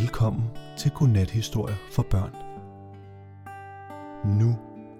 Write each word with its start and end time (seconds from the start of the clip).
Velkommen 0.00 0.48
til 0.78 0.90
Godnathistorier 0.90 1.76
for 1.92 2.02
børn. 2.02 2.34
Nu 4.38 4.50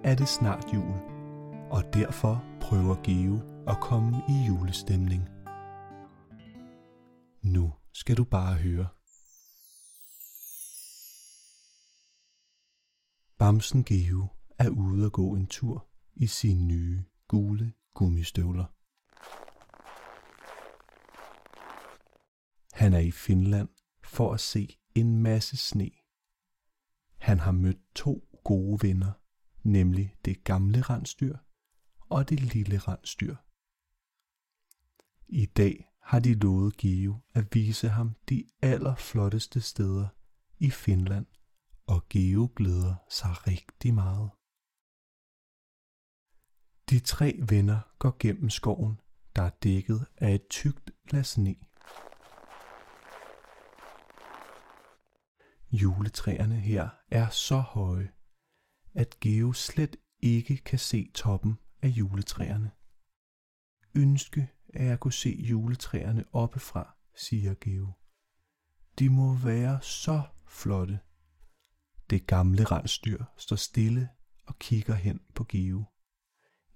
er 0.03 0.15
det 0.15 0.27
snart 0.27 0.73
jul, 0.73 0.95
og 1.71 1.93
derfor 1.93 2.43
prøver 2.61 2.95
Geo 3.03 3.39
at 3.67 3.77
komme 3.81 4.17
i 4.29 4.47
julestemning. 4.47 5.23
Nu 7.41 7.73
skal 7.93 8.17
du 8.17 8.23
bare 8.23 8.55
høre. 8.55 8.87
Bamsen 13.39 13.83
Geo 13.83 14.27
er 14.59 14.69
ude 14.69 15.05
at 15.05 15.11
gå 15.11 15.35
en 15.35 15.47
tur 15.47 15.87
i 16.15 16.27
sine 16.27 16.65
nye 16.65 17.03
gule 17.27 17.73
gummistøvler. 17.93 18.65
Han 22.73 22.93
er 22.93 22.99
i 22.99 23.11
Finland 23.11 23.74
for 24.05 24.33
at 24.33 24.39
se 24.39 24.77
en 24.95 25.21
masse 25.21 25.57
sne. 25.57 25.91
Han 27.17 27.39
har 27.39 27.51
mødt 27.51 27.95
to 27.95 28.39
gode 28.43 28.87
venner, 28.87 29.11
nemlig 29.63 30.15
det 30.25 30.43
gamle 30.43 30.81
rensdyr 30.81 31.37
og 32.09 32.29
det 32.29 32.39
lille 32.53 32.77
rensdyr. 32.77 33.35
I 35.27 35.45
dag 35.45 35.91
har 36.01 36.19
de 36.19 36.33
lovet 36.33 36.77
Geo 36.77 37.21
at 37.33 37.55
vise 37.55 37.89
ham 37.89 38.15
de 38.29 38.45
allerflotteste 38.61 39.61
steder 39.61 40.07
i 40.59 40.69
Finland, 40.69 41.25
og 41.87 42.09
Geo 42.09 42.51
glæder 42.55 42.95
sig 43.09 43.47
rigtig 43.47 43.93
meget. 43.93 44.29
De 46.89 46.99
tre 46.99 47.39
venner 47.49 47.79
går 47.99 48.15
gennem 48.19 48.49
skoven, 48.49 48.99
der 49.35 49.41
er 49.41 49.49
dækket 49.49 50.05
af 50.17 50.35
et 50.35 50.47
tykt 50.49 50.91
lag 51.11 51.25
sne. 51.25 51.55
Juletræerne 55.81 56.59
her 56.59 56.89
er 57.11 57.29
så 57.29 57.57
høje, 57.57 58.11
at 58.93 59.19
Geo 59.19 59.53
slet 59.53 59.95
ikke 60.19 60.57
kan 60.57 60.79
se 60.79 61.11
toppen 61.13 61.59
af 61.81 61.87
juletræerne. 61.87 62.71
Ønske, 63.95 64.51
at 64.73 64.85
jeg 64.85 64.99
kunne 64.99 65.13
se 65.13 65.29
juletræerne 65.29 66.25
oppefra, 66.31 66.97
siger 67.15 67.53
Geo. 67.53 67.91
De 68.99 69.09
må 69.09 69.35
være 69.35 69.81
så 69.81 70.21
flotte. 70.47 70.99
Det 72.09 72.27
gamle 72.27 72.63
rensdyr 72.63 73.23
står 73.37 73.55
stille 73.55 74.09
og 74.45 74.59
kigger 74.59 74.93
hen 74.93 75.19
på 75.35 75.43
Geo. 75.43 75.83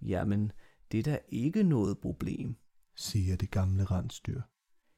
Jamen, 0.01 0.51
det 0.91 0.99
er 0.99 1.03
da 1.03 1.19
ikke 1.29 1.63
noget 1.63 1.99
problem. 1.99 2.55
siger 2.95 3.35
det 3.35 3.51
gamle 3.51 3.85
rensdyr. 3.85 4.41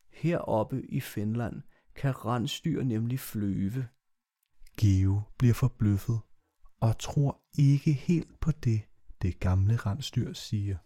Heroppe 0.09 0.85
i 0.89 0.99
Finland 0.99 1.61
kan 1.95 2.25
rensdyr 2.25 2.83
nemlig 2.83 3.19
flyve. 3.19 3.87
Geo 4.77 5.21
bliver 5.37 5.53
forbløffet 5.53 6.19
og 6.79 6.99
tror 6.99 7.41
ikke 7.57 7.93
helt 7.93 8.39
på 8.39 8.51
det, 8.51 8.81
det 9.21 9.39
gamle 9.39 9.75
rensdyr 9.75 10.33
siger. 10.33 10.77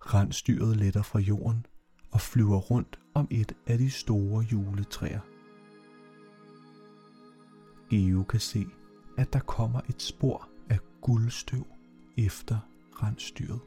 Rensdyret 0.00 0.76
letter 0.76 1.02
fra 1.02 1.18
jorden 1.18 1.66
og 2.10 2.20
flyver 2.20 2.58
rundt 2.58 2.98
om 3.14 3.28
et 3.30 3.52
af 3.66 3.78
de 3.78 3.90
store 3.90 4.44
juletræer. 4.52 5.20
Geo 7.90 8.22
kan 8.22 8.40
se, 8.40 8.66
at 9.18 9.32
der 9.32 9.40
kommer 9.40 9.80
et 9.88 10.02
spor 10.02 10.48
af 10.70 10.78
guldstøv 11.00 11.66
efter 12.18 12.58
rensdyret. 13.02 13.60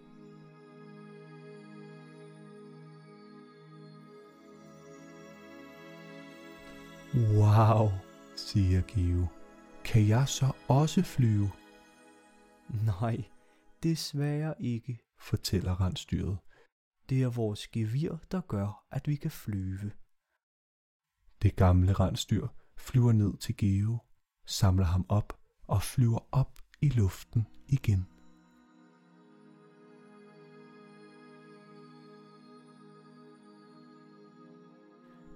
Wow, 7.16 7.92
siger 8.36 8.82
Geo. 8.82 9.28
Kan 9.84 10.08
jeg 10.08 10.28
så 10.28 10.52
også 10.68 11.04
flyve? 11.04 11.52
Nej, 12.86 13.24
desværre 13.84 14.62
ikke. 14.62 15.00
fortæller 15.20 15.82
rensdyret. 15.82 16.38
Det 17.10 17.24
er 17.24 17.30
vores 17.30 17.68
gevir, 17.68 18.18
der 18.32 18.42
gør, 18.42 18.86
at 18.92 19.08
vi 19.08 19.16
kan 19.16 19.32
flyve. 19.32 19.92
Det 21.42 21.56
gamle 21.56 21.94
rensdyr 21.94 22.48
flyver 22.78 23.12
ned 23.12 23.38
til 23.38 23.58
Geo, 23.58 23.98
samler 24.46 24.86
ham 24.86 25.06
op 25.10 25.40
og 25.68 25.82
flyver 25.82 26.28
op 26.32 26.60
i 26.82 26.90
luften 26.90 27.48
igen. 27.68 28.08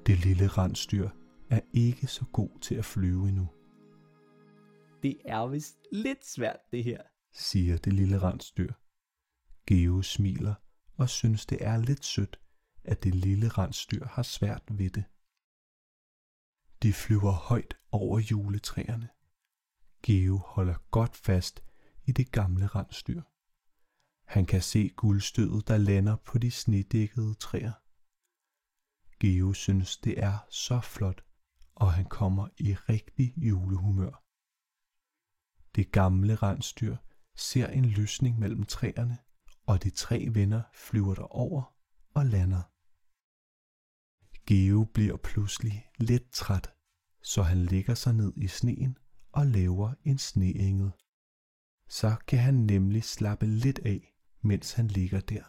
Det 0.07 0.25
lille 0.25 0.47
rensdyr 0.47 1.09
er 1.55 1.61
ikke 1.73 2.07
så 2.07 2.25
god 2.33 2.59
til 2.59 2.75
at 2.75 2.85
flyve 2.85 3.27
endnu, 3.29 3.47
Det 5.03 5.17
er 5.25 5.47
vist 5.47 5.77
lidt 5.91 6.25
svært, 6.25 6.59
det 6.71 6.83
her. 6.83 7.01
siger 7.33 7.77
det 7.77 7.93
lille 7.93 8.19
rensdyr. 8.19 8.73
Geo 9.67 10.01
smiler 10.01 10.55
og 10.97 11.09
synes 11.09 11.45
det 11.45 11.57
er 11.65 11.77
lidt 11.77 12.05
sødt, 12.05 12.39
at 12.83 13.03
det 13.03 13.15
lille 13.15 13.47
rensdyr 13.47 14.05
har 14.05 14.23
svært 14.23 14.63
ved 14.71 14.89
det. 14.89 15.03
De 16.83 16.93
flyver 16.93 17.31
højt 17.31 17.77
over 17.91 18.19
juletræerne. 18.19 19.09
Geo 20.03 20.37
holder 20.37 20.77
godt 20.91 21.15
fast 21.15 21.63
i 22.05 22.11
det 22.11 22.31
gamle 22.31 22.67
rensdyr. 22.67 23.21
Han 24.25 24.45
kan 24.45 24.61
se 24.61 24.89
guldstødet, 24.89 25.67
der 25.67 25.77
lander 25.77 26.15
på 26.15 26.37
de 26.37 26.51
snedækkede 26.51 27.33
træer. 27.33 27.73
Geo 29.19 29.53
synes, 29.53 29.97
det 29.97 30.23
er 30.23 30.37
så 30.49 30.79
flot, 30.79 31.24
og 31.75 31.93
han 31.93 32.05
kommer 32.05 32.47
i 32.57 32.73
rigtig 32.73 33.33
julehumør. 33.37 34.23
Det 35.75 35.91
gamle 35.91 36.35
rensdyr 36.35 36.95
ser 37.35 37.67
en 37.67 37.85
lysning 37.85 38.39
mellem 38.39 38.63
træerne, 38.63 39.17
og 39.65 39.83
de 39.83 39.89
tre 39.89 40.27
venner 40.31 40.61
flyver 40.73 41.13
derover 41.13 41.75
og 42.09 42.25
lander. 42.25 42.61
Geo 44.47 44.83
bliver 44.93 45.17
pludselig 45.17 45.87
lidt 45.99 46.31
træt, 46.31 46.73
så 47.23 47.43
han 47.43 47.57
lægger 47.57 47.95
sig 47.95 48.13
ned 48.13 48.33
i 48.37 48.47
sneen 48.47 48.97
og 49.31 49.45
laver 49.45 49.93
en 50.03 50.17
sneengel. 50.17 50.91
Så 51.89 52.15
kan 52.27 52.39
han 52.39 52.53
nemlig 52.53 53.03
slappe 53.03 53.45
lidt 53.45 53.79
af, 53.79 54.15
mens 54.41 54.73
han 54.73 54.87
ligger 54.87 55.19
der. 55.19 55.43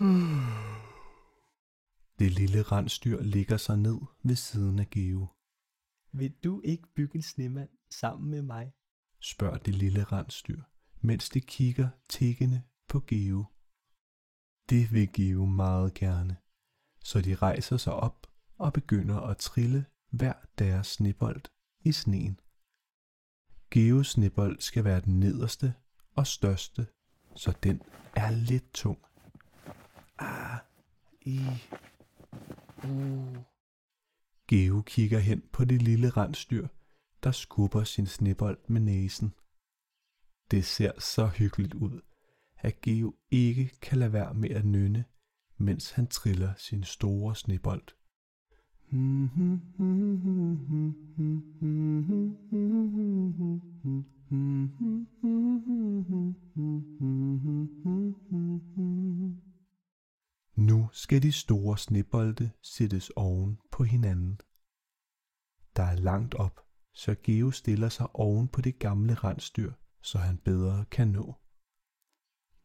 Hmm. 0.00 0.41
Det 2.22 2.32
lille 2.32 2.62
rensdyr 2.62 3.22
ligger 3.22 3.56
sig 3.56 3.78
ned 3.78 4.00
ved 4.22 4.36
siden 4.36 4.78
af 4.78 4.90
Geo, 4.90 5.26
Vil 6.12 6.32
du 6.44 6.60
ikke 6.64 6.88
bygge 6.94 7.16
en 7.16 7.22
snemand 7.22 7.68
sammen 7.90 8.30
med 8.30 8.42
mig? 8.42 8.72
spørger 9.20 9.58
det 9.58 9.74
lille 9.74 10.04
rensdyr, 10.04 10.62
mens 11.00 11.28
det 11.28 11.46
kigger 11.46 11.88
tiggende 12.08 12.62
på 12.88 13.00
Geo. 13.00 13.44
Det 14.68 14.92
vil 14.92 15.12
Geo 15.12 15.44
meget 15.44 15.94
gerne, 15.94 16.36
så 17.00 17.20
de 17.20 17.34
rejser 17.34 17.76
sig 17.76 17.94
op 17.94 18.26
og 18.58 18.72
begynder 18.72 19.20
at 19.20 19.36
trille 19.36 19.84
hver 20.10 20.34
deres 20.58 20.86
snebold 20.86 21.42
i 21.80 21.92
sneen. 21.92 22.40
Geos 23.70 24.10
snebold 24.10 24.60
skal 24.60 24.84
være 24.84 25.00
den 25.00 25.20
nederste 25.20 25.74
og 26.14 26.26
største, 26.26 26.86
så 27.36 27.52
den 27.62 27.82
er 28.16 28.30
lidt 28.30 28.72
tung. 28.72 28.98
Ah, 30.18 30.58
i. 31.20 31.40
Uh. 32.84 33.36
Geo 34.48 34.82
kigger 34.82 35.18
hen 35.18 35.42
på 35.52 35.64
det 35.64 35.82
lille 35.82 36.10
rensdyr, 36.10 36.68
der 37.22 37.32
skubber 37.32 37.84
sin 37.84 38.06
snebold 38.06 38.58
med 38.68 38.80
næsen. 38.80 39.34
Det 40.50 40.64
ser 40.64 41.00
så 41.00 41.26
hyggeligt 41.26 41.74
ud, 41.74 42.00
at 42.58 42.80
Geo 42.80 43.14
ikke 43.30 43.70
kan 43.82 43.98
lade 43.98 44.12
være 44.12 44.34
med 44.34 44.50
at 44.50 44.64
nynne, 44.64 45.04
mens 45.56 45.90
han 45.90 46.06
triller 46.06 46.54
sin 46.56 46.84
store 46.84 47.36
snebold. 47.36 47.88
skal 60.92 61.22
de 61.22 61.32
store 61.32 61.78
snebolde 61.78 62.50
sættes 62.62 63.10
oven 63.10 63.58
på 63.70 63.84
hinanden. 63.84 64.40
Der 65.76 65.82
er 65.82 65.96
langt 65.96 66.34
op, 66.34 66.60
så 66.92 67.16
Geo 67.22 67.50
stiller 67.50 67.88
sig 67.88 68.16
oven 68.16 68.48
på 68.48 68.60
det 68.60 68.78
gamle 68.78 69.14
rensdyr, 69.14 69.72
så 70.02 70.18
han 70.18 70.38
bedre 70.38 70.84
kan 70.84 71.08
nå. 71.08 71.34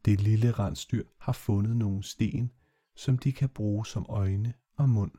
Det 0.04 0.20
lille 0.20 0.52
rensdyr 0.52 1.04
har 1.20 1.32
fundet 1.32 1.76
nogle 1.76 2.02
sten, 2.02 2.52
som 2.96 3.18
de 3.18 3.32
kan 3.32 3.48
bruge 3.48 3.86
som 3.86 4.06
øjne 4.08 4.54
og 4.76 4.88
mund. 4.88 5.12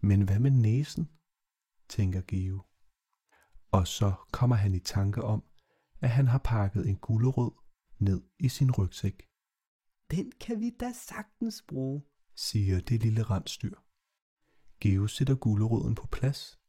Men 0.00 0.22
hvad 0.22 0.38
med 0.38 0.50
næsen? 0.50 1.10
tænker 1.88 2.22
Geo. 2.26 2.62
Og 3.70 3.86
så 3.86 4.14
kommer 4.32 4.56
han 4.56 4.74
i 4.74 4.78
tanke 4.78 5.22
om, 5.22 5.44
at 6.00 6.10
han 6.10 6.26
har 6.26 6.38
pakket 6.38 6.88
en 6.88 6.96
gulerod 6.96 7.52
ned 7.98 8.22
i 8.38 8.48
sin 8.48 8.70
rygsæk. 8.70 9.28
Den 10.10 10.32
kan 10.40 10.60
vi 10.60 10.70
da 10.80 10.92
sagtens 10.92 11.62
bruge 11.68 12.02
siger 12.34 12.80
det 12.80 13.02
lille 13.02 13.22
rensdyr. 13.22 13.74
Geo 14.80 15.06
sætter 15.06 15.34
guleroden 15.34 15.94
på 15.94 16.06
plads 16.06 16.60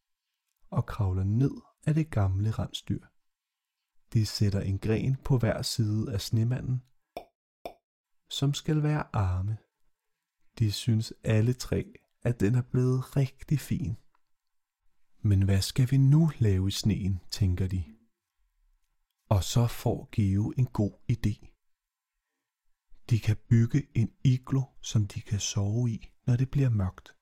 og 0.69 0.85
kravler 0.85 1.23
ned 1.23 1.51
af 1.85 1.93
det 1.93 2.09
gamle 2.09 2.51
rensdyr. 2.51 3.05
Det 4.13 4.27
sætter 4.27 4.61
en 4.61 4.79
gren 4.79 5.15
på 5.15 5.37
hver 5.37 5.61
side 5.61 6.13
af 6.13 6.21
snemanden, 6.21 6.83
som 8.29 8.53
skal 8.53 8.83
være 8.83 9.15
arme. 9.15 9.57
De 10.59 10.71
synes 10.71 11.13
alle 11.23 11.53
tre, 11.53 11.93
at 12.21 12.39
den 12.39 12.55
er 12.55 12.61
blevet 12.61 13.17
rigtig 13.17 13.59
fin. 13.59 13.97
Men 15.23 15.41
hvad 15.43 15.61
skal 15.61 15.91
vi 15.91 15.97
nu 15.97 16.31
lave 16.39 16.67
i 16.67 16.71
sneen, 16.71 17.19
tænker 17.31 17.67
de. 17.67 17.83
Og 19.29 19.43
så 19.43 19.67
får 19.67 20.09
Geo 20.11 20.53
en 20.57 20.65
god 20.65 20.91
idé. 21.11 21.50
De 23.11 23.19
kan 23.19 23.37
bygge 23.49 23.87
en 23.95 24.11
iglo, 24.23 24.61
som 24.81 25.07
de 25.07 25.21
kan 25.21 25.39
sove 25.39 25.89
i, 25.89 26.11
når 26.25 26.35
det 26.35 26.51
bliver 26.51 26.69
mørkt. 26.69 27.15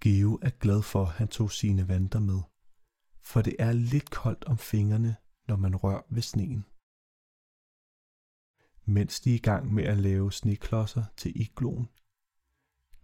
Geo 0.00 0.38
er 0.42 0.50
glad 0.50 0.82
for, 0.82 1.02
at 1.02 1.12
han 1.12 1.28
tog 1.28 1.52
sine 1.52 1.88
vanter 1.88 2.20
med, 2.20 2.40
for 3.22 3.42
det 3.42 3.56
er 3.58 3.72
lidt 3.72 4.10
koldt 4.10 4.44
om 4.44 4.58
fingrene, 4.58 5.16
når 5.48 5.56
man 5.56 5.76
rører 5.76 6.02
ved 6.10 6.22
sneen. 6.22 6.64
Mens 8.84 9.20
de 9.20 9.30
er 9.30 9.34
i 9.34 9.38
gang 9.38 9.74
med 9.74 9.84
at 9.84 9.98
lave 9.98 10.32
sneklodser 10.32 11.04
til 11.16 11.40
igloen, 11.40 11.88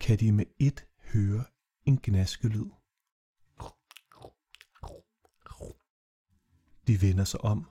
kan 0.00 0.18
de 0.18 0.32
med 0.32 0.46
et 0.58 0.86
høre 1.12 1.44
en 1.84 1.98
gnaskelyd. 2.02 2.70
De 6.86 7.02
vender 7.02 7.24
sig 7.24 7.40
om 7.40 7.66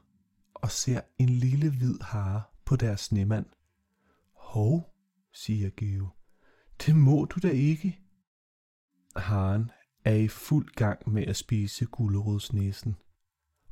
og 0.53 0.71
ser 0.71 1.01
en 1.17 1.29
lille 1.29 1.69
hvid 1.69 1.99
hare 2.01 2.43
på 2.65 2.75
deres 2.75 3.01
snemand. 3.01 3.45
Hov, 4.51 4.95
siger 5.33 5.69
Geo. 5.69 6.09
Det 6.85 6.95
må 6.95 7.25
du 7.25 7.39
da 7.39 7.49
ikke. 7.49 7.99
Haren 9.15 9.71
er 10.05 10.15
i 10.15 10.27
fuld 10.27 10.71
gang 10.75 11.09
med 11.09 11.27
at 11.27 11.35
spise 11.35 11.85
gulerodsnæsen 11.85 12.95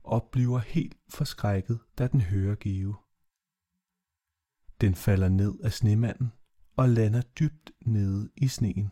og 0.03 0.29
bliver 0.31 0.59
helt 0.59 0.97
forskrækket, 1.09 1.79
da 1.97 2.07
den 2.07 2.21
hører 2.21 2.55
Geo. 2.55 2.95
Den 4.81 4.95
falder 4.95 5.29
ned 5.29 5.59
af 5.63 5.73
snemanden 5.73 6.31
og 6.77 6.89
lander 6.89 7.21
dybt 7.21 7.71
nede 7.85 8.29
i 8.37 8.47
sneen. 8.47 8.91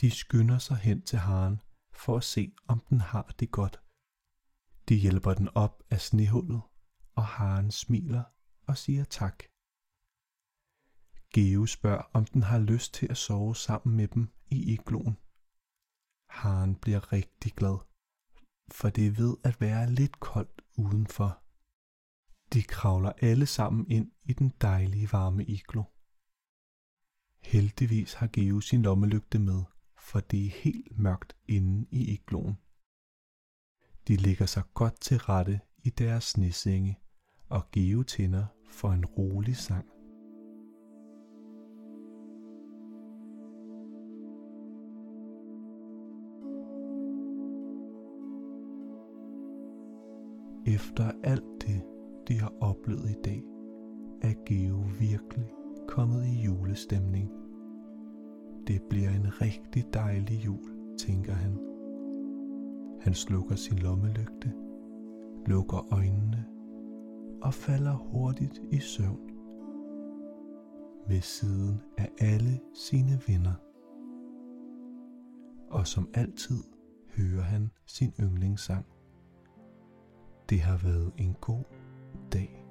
De 0.00 0.10
skynder 0.10 0.58
sig 0.58 0.76
hen 0.76 1.02
til 1.02 1.18
haren 1.18 1.60
for 1.92 2.16
at 2.16 2.24
se, 2.24 2.52
om 2.68 2.80
den 2.90 3.00
har 3.00 3.34
det 3.40 3.50
godt. 3.50 3.80
De 4.88 4.96
hjælper 4.96 5.34
den 5.34 5.48
op 5.54 5.82
af 5.90 6.00
snehullet, 6.00 6.60
og 7.14 7.24
haren 7.24 7.70
smiler 7.70 8.24
og 8.66 8.76
siger 8.78 9.04
tak. 9.04 9.42
Geo 11.32 11.66
spørger, 11.66 12.02
om 12.12 12.24
den 12.24 12.42
har 12.42 12.58
lyst 12.58 12.94
til 12.94 13.06
at 13.10 13.16
sove 13.16 13.56
sammen 13.56 13.96
med 13.96 14.08
dem 14.08 14.28
i 14.50 14.72
igloen. 14.72 15.16
Haren 16.30 16.74
bliver 16.74 17.12
rigtig 17.12 17.52
glad, 17.52 17.78
for 18.70 18.90
det 18.90 19.18
ved 19.18 19.36
at 19.44 19.60
være 19.60 19.90
lidt 19.90 20.20
koldt 20.20 20.62
udenfor. 20.76 21.42
De 22.52 22.62
kravler 22.62 23.12
alle 23.22 23.46
sammen 23.46 23.90
ind 23.90 24.12
i 24.24 24.32
den 24.32 24.52
dejlige 24.60 25.08
varme 25.12 25.44
iglo. 25.44 25.82
Heldigvis 27.42 28.14
har 28.14 28.26
Geo 28.32 28.60
sin 28.60 28.82
lommelygte 28.82 29.38
med, 29.38 29.62
for 29.98 30.20
det 30.20 30.46
er 30.46 30.50
helt 30.50 30.98
mørkt 30.98 31.36
inde 31.48 31.86
i 31.90 32.12
igloen. 32.12 32.56
De 34.08 34.16
ligger 34.16 34.46
sig 34.46 34.62
godt 34.74 35.00
til 35.00 35.18
rette 35.18 35.60
i 35.78 35.90
deres 35.90 36.24
snesenge, 36.24 37.00
og 37.48 37.70
Geo 37.70 38.02
tænder 38.02 38.46
for 38.68 38.92
en 38.92 39.06
rolig 39.06 39.56
sang. 39.56 39.95
Efter 50.66 51.10
alt 51.24 51.44
det, 51.60 51.82
de 52.28 52.40
har 52.40 52.52
oplevet 52.60 53.10
i 53.10 53.20
dag, 53.24 53.44
er 54.22 54.34
Geo 54.46 54.84
virkelig 54.98 55.50
kommet 55.88 56.26
i 56.26 56.42
julestemning. 56.44 57.30
Det 58.66 58.82
bliver 58.90 59.10
en 59.10 59.42
rigtig 59.42 59.84
dejlig 59.94 60.44
jul, 60.44 60.96
tænker 60.98 61.32
han. 61.32 61.58
Han 63.00 63.14
slukker 63.14 63.54
sin 63.54 63.78
lommelygte, 63.78 64.52
lukker 65.46 65.92
øjnene 65.92 66.44
og 67.42 67.54
falder 67.54 67.94
hurtigt 67.94 68.60
i 68.70 68.78
søvn 68.78 69.30
ved 71.08 71.20
siden 71.20 71.80
af 71.98 72.10
alle 72.20 72.60
sine 72.74 73.20
venner. 73.28 73.54
Og 75.70 75.86
som 75.86 76.08
altid 76.14 76.62
hører 77.16 77.42
han 77.42 77.70
sin 77.86 78.12
yndlingssang. 78.20 78.86
Det 80.50 80.60
har 80.60 80.76
været 80.76 81.12
en 81.18 81.36
god 81.40 81.64
dag. 82.32 82.65